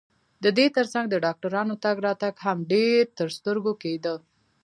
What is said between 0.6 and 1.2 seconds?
ترڅنګ د